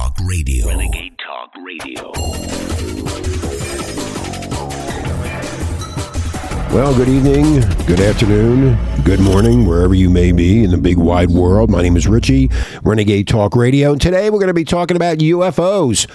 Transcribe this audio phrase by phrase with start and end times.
[0.00, 0.66] Talk Radio.
[0.66, 2.10] Renegade Talk Radio.
[6.74, 11.28] Well, good evening, good afternoon, good morning, wherever you may be in the big wide
[11.28, 11.68] world.
[11.68, 12.50] My name is Richie,
[12.82, 16.08] Renegade Talk Radio, and today we're going to be talking about UFOs.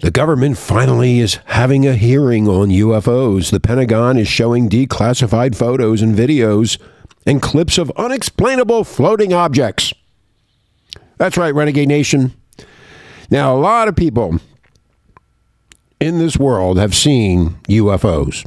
[0.00, 3.50] The government finally is having a hearing on UFOs.
[3.50, 6.78] The Pentagon is showing declassified photos and videos
[7.24, 9.94] and clips of unexplainable floating objects.
[11.16, 12.34] That's right, Renegade Nation.
[13.30, 14.40] Now, a lot of people
[16.00, 18.44] in this world have seen UFOs,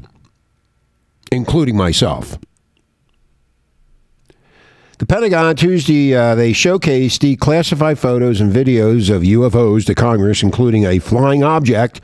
[1.32, 2.38] including myself.
[5.00, 10.86] The Pentagon Tuesday uh, they showcased declassified photos and videos of UFOs to Congress, including
[10.86, 12.02] a flying object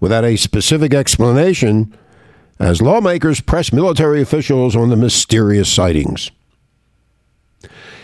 [0.00, 1.96] without a specific explanation,
[2.58, 6.32] as lawmakers press military officials on the mysterious sightings.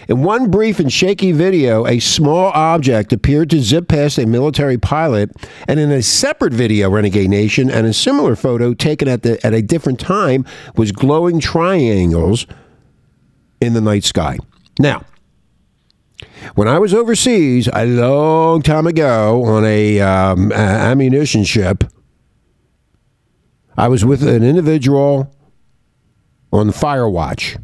[0.08, 4.78] In one brief and shaky video, a small object appeared to zip past a military
[4.78, 5.30] pilot,
[5.68, 9.52] and in a separate video, Renegade Nation, and a similar photo taken at, the, at
[9.52, 12.46] a different time, was glowing triangles
[13.60, 14.38] in the night sky.
[14.78, 15.04] Now,
[16.54, 21.84] when I was overseas a long time ago on a um, ammunition ship,
[23.76, 25.30] I was with an individual
[26.50, 27.58] on fire watch.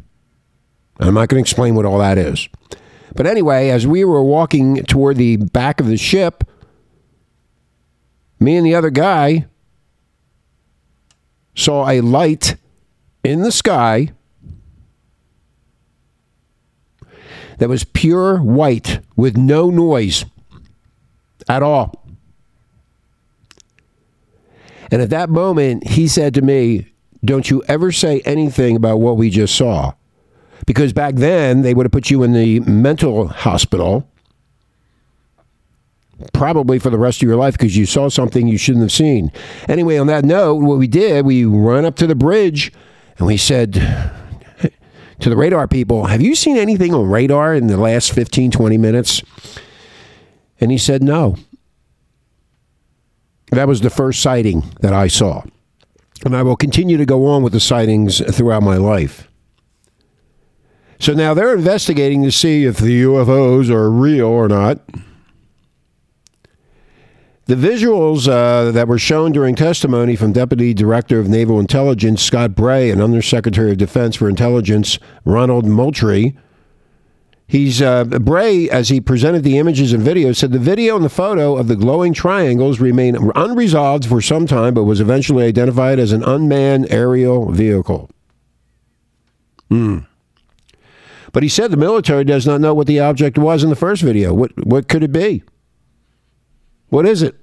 [0.99, 2.47] I'm not going to explain what all that is.
[3.15, 6.43] But anyway, as we were walking toward the back of the ship,
[8.39, 9.45] me and the other guy
[11.55, 12.57] saw a light
[13.23, 14.11] in the sky
[17.57, 20.25] that was pure white with no noise
[21.47, 22.05] at all.
[24.91, 26.87] And at that moment, he said to me,
[27.23, 29.93] Don't you ever say anything about what we just saw.
[30.65, 34.07] Because back then, they would have put you in the mental hospital,
[36.33, 39.31] probably for the rest of your life, because you saw something you shouldn't have seen.
[39.67, 42.71] Anyway, on that note, what we did, we ran up to the bridge
[43.17, 43.73] and we said,
[45.19, 48.77] to the radar people, Have you seen anything on radar in the last 15, 20
[48.77, 49.21] minutes?
[50.59, 51.37] And he said, No.
[53.51, 55.43] That was the first sighting that I saw.
[56.25, 59.29] And I will continue to go on with the sightings throughout my life.
[61.05, 64.79] So now they're investigating to see if the UFOs are real or not.
[67.45, 72.55] The visuals uh, that were shown during testimony from Deputy Director of Naval Intelligence Scott
[72.55, 76.35] Bray and Undersecretary of Defense for Intelligence Ronald Moultrie.
[77.45, 81.09] He's uh, Bray, as he presented the images and videos, said the video and the
[81.09, 86.11] photo of the glowing triangles remain unresolved for some time, but was eventually identified as
[86.11, 88.09] an unmanned aerial vehicle.
[89.69, 89.99] Hmm.
[91.35, 94.01] But he said the military does not know what the object was in the first
[94.01, 94.33] video.
[94.33, 95.43] What what could it be?
[96.87, 97.35] What is it?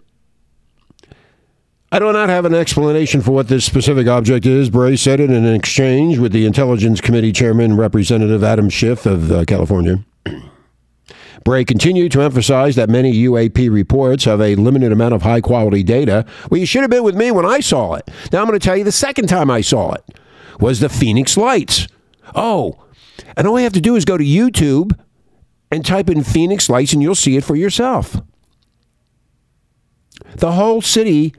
[1.93, 4.71] I do not have an explanation for what this specific object is.
[4.71, 9.31] Bray said it in an exchange with the Intelligence Committee Chairman, Representative Adam Schiff of
[9.31, 10.03] uh, California.
[11.45, 15.83] Bray continued to emphasize that many UAP reports have a limited amount of high quality
[15.83, 16.25] data.
[16.49, 18.11] Well, you should have been with me when I saw it.
[18.33, 20.19] Now I'm going to tell you the second time I saw it
[20.59, 21.89] was the Phoenix Lights.
[22.35, 22.83] Oh,
[23.37, 24.99] and all you have to do is go to YouTube
[25.71, 28.21] and type in Phoenix Lights and you'll see it for yourself.
[30.37, 31.35] The whole city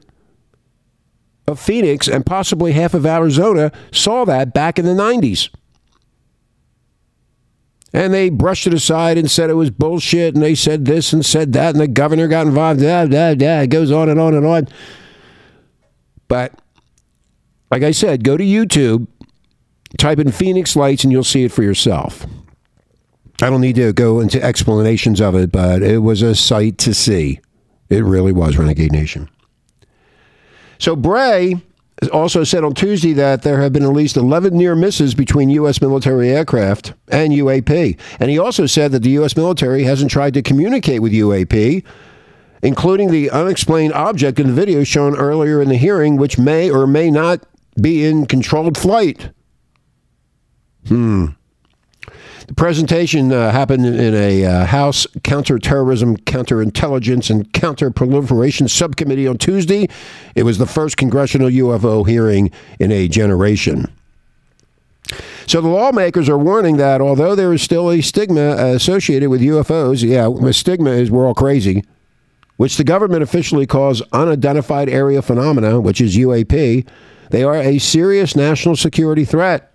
[1.48, 5.50] of Phoenix and possibly half of Arizona saw that back in the 90s.
[7.96, 11.24] And they brushed it aside and said it was bullshit, and they said this and
[11.24, 12.80] said that, and the governor got involved.
[12.82, 13.62] Da, da, da.
[13.62, 14.68] It goes on and on and on.
[16.28, 16.60] But
[17.70, 19.08] like I said, go to YouTube,
[19.98, 22.26] type in Phoenix Lights, and you'll see it for yourself.
[23.42, 26.94] I don't need to go into explanations of it, but it was a sight to
[26.94, 27.40] see.
[27.90, 29.30] It really was Renegade Nation.
[30.80, 31.62] So Bray
[32.12, 35.82] also said on Tuesday that there have been at least 11 near misses between U.S.
[35.82, 37.98] military aircraft and UAP.
[38.20, 39.36] And he also said that the U.S.
[39.36, 41.84] military hasn't tried to communicate with UAP,
[42.62, 46.88] including the unexplained object in the video shown earlier in the hearing, which may or
[46.88, 47.44] may not
[47.80, 49.30] be in controlled flight.
[50.88, 51.28] Hmm.
[52.48, 59.88] The presentation uh, happened in a uh, House Counterterrorism, Counterintelligence, and Counterproliferation Subcommittee on Tuesday.
[60.36, 63.88] It was the first congressional UFO hearing in a generation.
[65.46, 70.04] So the lawmakers are warning that although there is still a stigma associated with UFOs,
[70.04, 71.84] yeah, the stigma is we're all crazy,
[72.58, 76.88] which the government officially calls unidentified area phenomena, which is UAP,
[77.30, 79.73] they are a serious national security threat.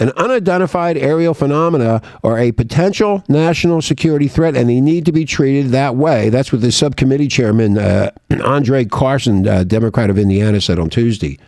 [0.00, 5.26] An unidentified aerial phenomena are a potential national security threat, and they need to be
[5.26, 6.30] treated that way.
[6.30, 8.10] That's what the subcommittee chairman, uh,
[8.42, 11.38] Andre Carson, uh, Democrat of Indiana, said on Tuesday.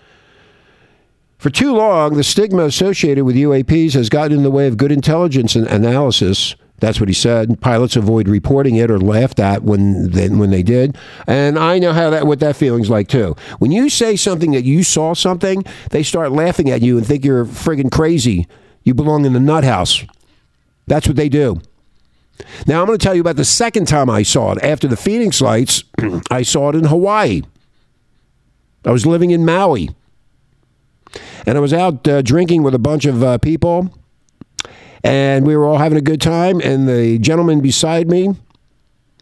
[1.38, 4.92] For too long, the stigma associated with UAPs has gotten in the way of good
[4.92, 6.54] intelligence and analysis.
[6.82, 7.60] That's what he said.
[7.60, 10.98] Pilots avoid reporting it or laughed at when when they did.
[11.28, 13.36] And I know how that what that feeling's like too.
[13.60, 17.24] When you say something that you saw something, they start laughing at you and think
[17.24, 18.48] you're friggin' crazy.
[18.82, 20.04] You belong in the nut house.
[20.88, 21.62] That's what they do.
[22.66, 24.64] Now I'm going to tell you about the second time I saw it.
[24.64, 25.84] After the Phoenix lights,
[26.32, 27.42] I saw it in Hawaii.
[28.84, 29.90] I was living in Maui
[31.46, 33.94] and I was out uh, drinking with a bunch of uh, people,
[35.04, 36.60] and we were all having a good time.
[36.60, 38.34] And the gentleman beside me,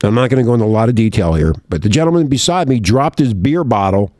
[0.03, 2.69] I'm not going to go into a lot of detail here, but the gentleman beside
[2.69, 4.11] me dropped his beer bottle,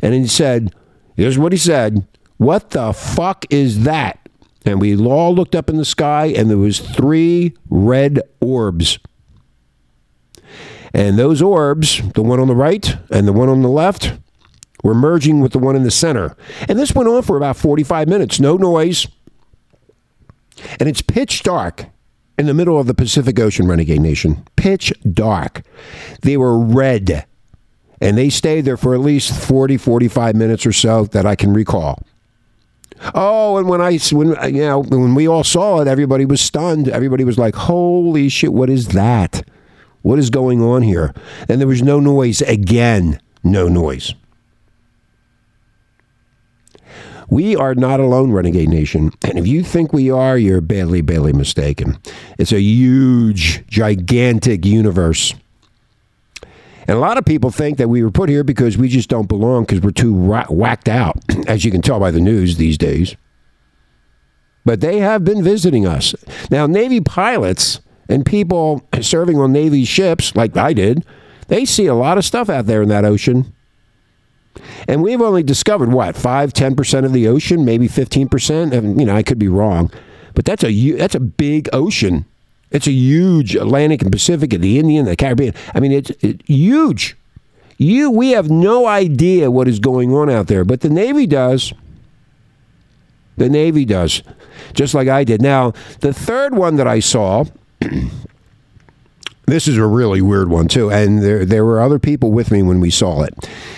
[0.00, 0.74] and he said,
[1.16, 2.06] "Here's what he said:
[2.38, 4.18] What the fuck is that?"
[4.64, 8.98] And we all looked up in the sky, and there was three red orbs.
[10.92, 14.12] And those orbs, the one on the right and the one on the left,
[14.82, 16.36] we're merging with the one in the center.
[16.68, 19.06] And this went on for about 45 minutes, no noise.
[20.78, 21.86] And it's pitch dark
[22.38, 24.44] in the middle of the Pacific Ocean, Renegade Nation.
[24.56, 25.62] Pitch dark.
[26.22, 27.26] They were red.
[28.00, 31.52] And they stayed there for at least 40, 45 minutes or so that I can
[31.52, 32.02] recall.
[33.14, 36.40] Oh, and when I when uh, you know when we all saw it, everybody was
[36.40, 36.88] stunned.
[36.88, 38.52] Everybody was like, "Holy shit!
[38.52, 39.42] What is that?
[40.02, 41.14] What is going on here?"
[41.48, 43.18] And there was no noise again.
[43.42, 44.14] No noise.
[47.30, 49.12] We are not alone, Renegade Nation.
[49.22, 51.96] And if you think we are, you're badly, badly mistaken.
[52.38, 55.34] It's a huge, gigantic universe.
[56.88, 59.28] And a lot of people think that we were put here because we just don't
[59.28, 63.14] belong because we're too whacked out, as you can tell by the news these days.
[64.64, 66.16] But they have been visiting us.
[66.50, 71.06] Now, Navy pilots and people serving on Navy ships, like I did,
[71.46, 73.54] they see a lot of stuff out there in that ocean
[74.88, 78.72] and we've only discovered what, 5, 10% of the ocean, maybe 15%.
[78.72, 79.90] And, you know, I could be wrong.
[80.34, 82.24] But that's a, that's a big ocean.
[82.70, 85.54] It's a huge Atlantic and Pacific and the Indian, the Caribbean.
[85.74, 87.16] I mean, it's, it's huge.
[87.78, 91.72] You, we have no idea what is going on out there, but the Navy does.
[93.38, 94.22] The Navy does,
[94.74, 95.40] just like I did.
[95.40, 97.44] Now, the third one that I saw
[99.50, 102.62] This is a really weird one too, and there there were other people with me
[102.62, 103.34] when we saw it.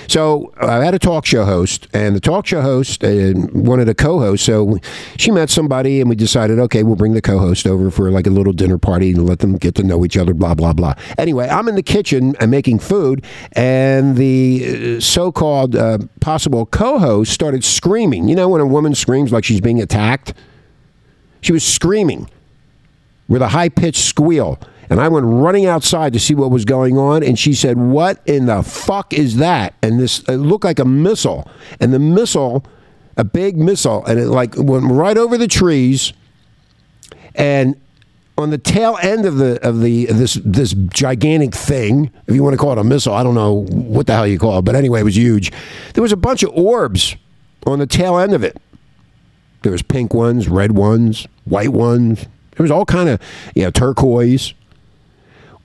[0.06, 3.94] So I had a talk show host, and the talk show host uh, wanted a
[3.94, 4.44] co-host.
[4.44, 4.76] So
[5.16, 8.30] she met somebody, and we decided, okay, we'll bring the co-host over for like a
[8.30, 10.34] little dinner party and let them get to know each other.
[10.34, 10.94] Blah blah blah.
[11.16, 17.32] Anyway, I'm in the kitchen and making food, and the uh, so-called uh, possible co-host
[17.32, 18.28] started screaming.
[18.28, 20.34] You know when a woman screams like she's being attacked.
[21.40, 22.28] She was screaming
[23.26, 24.60] with a high pitched squeal.
[24.92, 27.22] And I went running outside to see what was going on.
[27.22, 29.72] And she said, What in the fuck is that?
[29.82, 31.50] And this looked like a missile.
[31.80, 32.62] And the missile,
[33.16, 36.12] a big missile, and it like went right over the trees.
[37.34, 37.80] And
[38.36, 42.52] on the tail end of the of the this this gigantic thing, if you want
[42.52, 44.74] to call it a missile, I don't know what the hell you call it, but
[44.74, 45.52] anyway, it was huge.
[45.94, 47.16] There was a bunch of orbs
[47.66, 48.60] on the tail end of it.
[49.62, 52.26] There was pink ones, red ones, white ones.
[52.56, 53.22] There was all kind of
[53.54, 54.52] you know turquoise.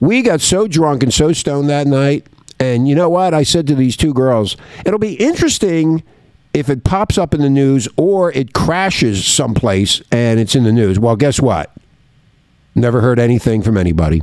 [0.00, 2.26] We got so drunk and so stoned that night.
[2.60, 3.34] And you know what?
[3.34, 6.02] I said to these two girls, it'll be interesting
[6.54, 10.72] if it pops up in the news or it crashes someplace and it's in the
[10.72, 10.98] news.
[10.98, 11.72] Well, guess what?
[12.74, 14.22] Never heard anything from anybody.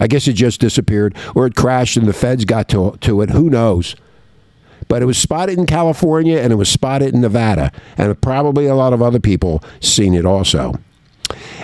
[0.00, 3.30] I guess it just disappeared or it crashed and the feds got to, to it.
[3.30, 3.96] Who knows?
[4.86, 7.72] But it was spotted in California and it was spotted in Nevada.
[7.96, 10.74] And probably a lot of other people seen it also.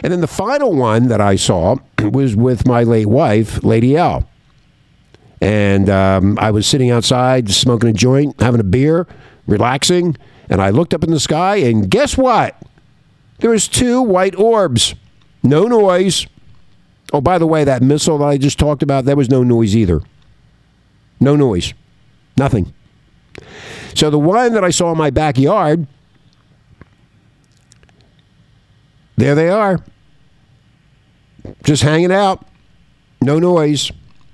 [0.03, 4.29] And then the final one that I saw was with my late wife, Lady L.
[5.41, 9.07] And um, I was sitting outside smoking a joint, having a beer,
[9.47, 10.17] relaxing,
[10.49, 12.57] and I looked up in the sky, and guess what?
[13.39, 14.95] There was two white orbs.
[15.43, 16.27] No noise.
[17.13, 19.77] Oh, by the way, that missile that I just talked about, there was no noise
[19.77, 20.01] either.
[21.21, 21.75] No noise.
[22.37, 22.73] Nothing.
[23.95, 25.87] So the one that I saw in my backyard
[29.17, 29.79] There they are.
[31.63, 32.47] Just hanging out.
[33.21, 33.91] No noise.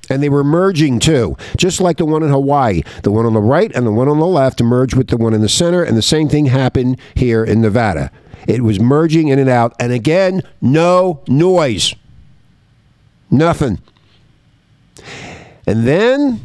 [0.08, 2.82] And they were merging too, just like the one in Hawaii.
[3.04, 5.34] The one on the right and the one on the left merged with the one
[5.34, 8.10] in the center, and the same thing happened here in Nevada.
[8.48, 11.94] It was merging in and out, and again, no noise.
[13.30, 13.78] Nothing.
[15.64, 16.40] And then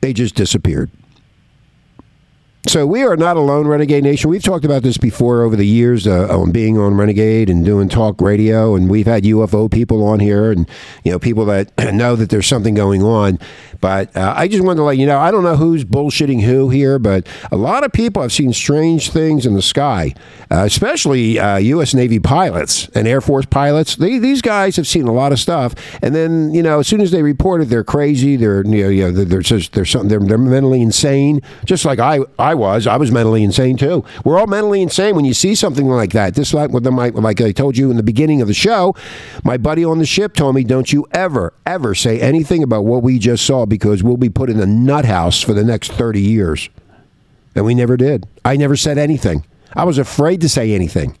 [0.00, 0.90] they just disappeared.
[2.66, 4.28] So we are not alone, Renegade Nation.
[4.28, 7.88] We've talked about this before over the years uh, on being on Renegade and doing
[7.88, 10.68] talk radio, and we've had UFO people on here, and
[11.02, 13.38] you know people that know that there's something going on.
[13.80, 16.68] But uh, I just wanted to let you know, I don't know who's bullshitting who
[16.68, 20.14] here, but a lot of people have seen strange things in the sky,
[20.50, 21.94] uh, especially uh, U.S.
[21.94, 23.96] Navy pilots and Air Force pilots.
[23.96, 27.00] They, these guys have seen a lot of stuff, and then you know, as soon
[27.00, 28.36] as they report it, they're crazy.
[28.36, 31.98] They're you know, you know they're, they're, they're, something, they're, they're mentally insane, just like
[31.98, 32.86] I I was.
[32.86, 34.04] I was mentally insane too.
[34.24, 36.34] We're all mentally insane when you see something like that.
[36.34, 38.94] Just like with the, my, like I told you in the beginning of the show,
[39.42, 43.02] my buddy on the ship told me, "Don't you ever ever say anything about what
[43.02, 46.20] we just saw because we'll be put in a nut house for the next thirty
[46.20, 46.68] years."
[47.56, 48.28] And we never did.
[48.44, 49.44] I never said anything.
[49.74, 51.16] I was afraid to say anything.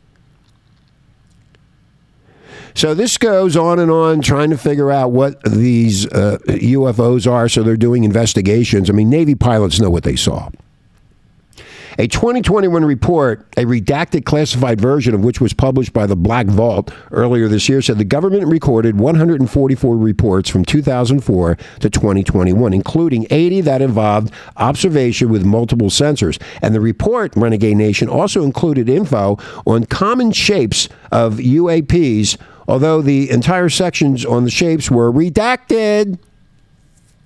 [2.74, 7.48] So this goes on and on, trying to figure out what these uh, UFOs are.
[7.48, 8.88] So they're doing investigations.
[8.88, 10.50] I mean, Navy pilots know what they saw.
[12.00, 16.90] A 2021 report, a redacted classified version of which was published by the Black Vault
[17.10, 23.60] earlier this year, said the government recorded 144 reports from 2004 to 2021, including 80
[23.60, 26.40] that involved observation with multiple sensors.
[26.62, 33.28] And the report, Renegade Nation, also included info on common shapes of UAPs, although the
[33.28, 36.18] entire sections on the shapes were redacted.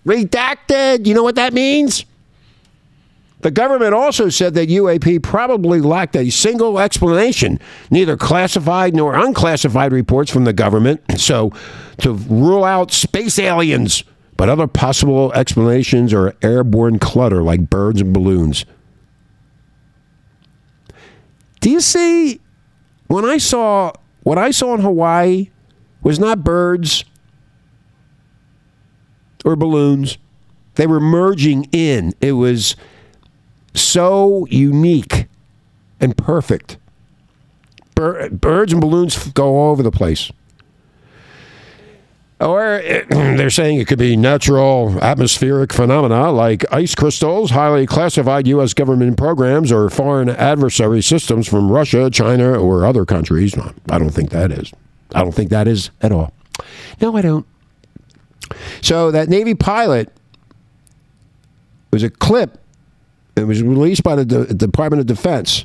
[0.05, 1.07] Redacted.
[1.07, 2.05] You know what that means?
[3.45, 7.61] The government also said that UAP probably lacked a single explanation,
[7.91, 11.03] neither classified nor unclassified reports from the government.
[11.19, 11.53] So,
[11.99, 14.03] to rule out space aliens,
[14.39, 18.65] but other possible explanations are airborne clutter like birds and balloons.
[21.61, 22.41] Do you see?
[23.09, 25.51] When I saw what I saw in Hawaii
[26.03, 27.05] was not birds
[29.45, 30.17] or balloons.
[30.77, 32.15] They were merging in.
[32.23, 32.75] It was
[33.75, 35.27] so unique
[36.01, 36.79] and perfect.
[37.95, 40.31] Bir- birds and balloons go all over the place.
[42.41, 48.75] Or they're saying it could be natural atmospheric phenomena like ice crystals, highly classified U.S.
[48.75, 53.57] government programs, or foreign adversary systems from Russia, China, or other countries.
[53.57, 54.73] No, I don't think that is.
[55.15, 56.33] I don't think that is at all.
[57.01, 57.47] No, I don't.
[58.83, 60.13] So that Navy pilot
[61.93, 62.59] was a clip
[63.37, 65.65] it was released by the De- Department of Defense.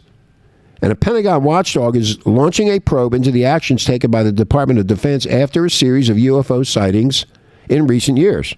[0.82, 4.80] And a Pentagon watchdog is launching a probe into the actions taken by the Department
[4.80, 7.26] of Defense after a series of UFO sightings
[7.68, 8.56] in recent years.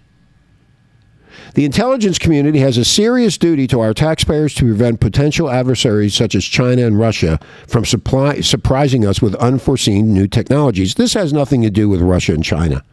[1.55, 6.35] The intelligence community has a serious duty to our taxpayers to prevent potential adversaries such
[6.35, 10.95] as China and Russia from supply, surprising us with unforeseen new technologies.
[10.95, 12.83] This has nothing to do with Russia and China.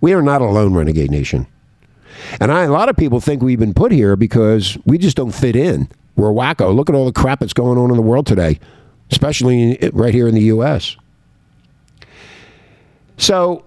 [0.00, 1.46] We are not a lone renegade nation.
[2.40, 5.32] And I, a lot of people think we've been put here because we just don't
[5.32, 5.88] fit in.
[6.16, 6.74] We're wacko.
[6.74, 8.58] Look at all the crap that's going on in the world today,
[9.10, 10.96] especially right here in the U.S.
[13.16, 13.64] So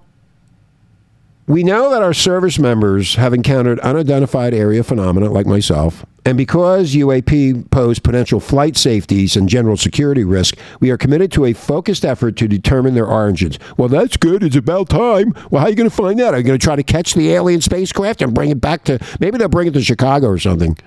[1.48, 6.06] we know that our service members have encountered unidentified area phenomena like myself.
[6.26, 11.46] And because UAP pose potential flight safeties and general security risk, we are committed to
[11.46, 13.60] a focused effort to determine their origins.
[13.78, 14.42] Well, that's good.
[14.42, 15.34] It's about time.
[15.52, 16.34] Well, how are you going to find that?
[16.34, 19.00] Are you going to try to catch the alien spacecraft and bring it back to
[19.20, 20.78] maybe they'll bring it to Chicago or something?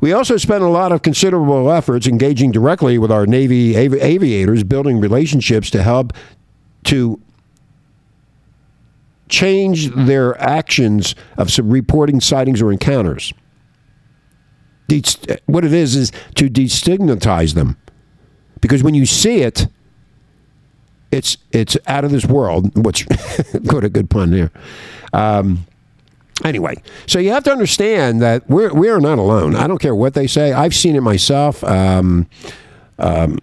[0.00, 4.64] We also spent a lot of considerable efforts engaging directly with our Navy avi- aviators,
[4.64, 6.12] building relationships to help
[6.84, 7.20] to
[9.28, 13.32] change their actions of some reporting sightings or encounters.
[14.88, 15.02] De-
[15.46, 17.76] what it is is to destigmatize them,
[18.60, 19.66] because when you see it,
[21.10, 22.70] it's it's out of this world.
[22.84, 23.06] Which,
[23.66, 24.50] good a good pun there.
[25.12, 25.66] Um,
[26.44, 26.74] anyway,
[27.06, 29.54] so you have to understand that we're we are not alone.
[29.54, 30.52] I don't care what they say.
[30.52, 31.62] I've seen it myself.
[31.64, 32.26] Um,
[32.98, 33.38] um,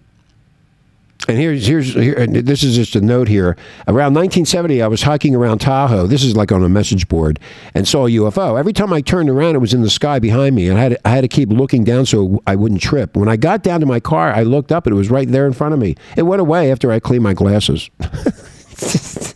[1.28, 3.56] and here's here's here, this is just a note here.
[3.86, 6.06] Around 1970, I was hiking around Tahoe.
[6.06, 7.38] This is like on a message board,
[7.74, 8.58] and saw a UFO.
[8.58, 10.98] Every time I turned around, it was in the sky behind me, and I had
[11.04, 13.16] I had to keep looking down so I wouldn't trip.
[13.16, 15.46] When I got down to my car, I looked up, and it was right there
[15.46, 15.96] in front of me.
[16.16, 17.90] It went away after I cleaned my glasses.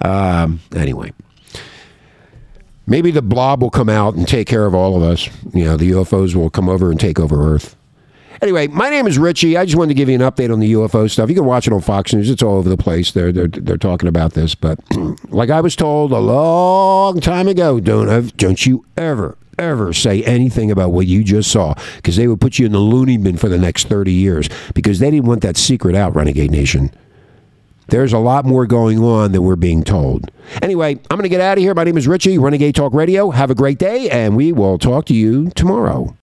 [0.00, 1.12] um, anyway.
[2.88, 5.28] Maybe the blob will come out and take care of all of us.
[5.52, 7.76] You know, the UFOs will come over and take over Earth.
[8.42, 9.56] Anyway, my name is Richie.
[9.56, 11.28] I just wanted to give you an update on the UFO stuff.
[11.28, 12.30] You can watch it on Fox News.
[12.30, 13.12] It's all over the place.
[13.12, 14.80] They're they're, they're talking about this, but
[15.30, 20.70] like I was told a long time ago, don't don't you ever ever say anything
[20.70, 23.48] about what you just saw because they would put you in the loony bin for
[23.48, 26.90] the next 30 years because they didn't want that secret out renegade nation
[27.88, 30.30] There's a lot more going on than we're being told.
[30.62, 31.74] Anyway, I'm going to get out of here.
[31.74, 33.30] My name is Richie, Renegade Talk Radio.
[33.30, 36.14] Have a great day, and we will talk to you tomorrow.